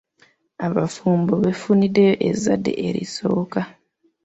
Abafumbo 0.65 1.33
beefuniddeyo 1.43 2.15
ezzadde 2.29 2.71
erisooka. 2.87 3.61